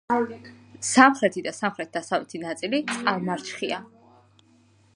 [0.91, 3.79] სამხრეთი და სამხრეთ-დასავლეთი ნაწილი წყალმარჩხია.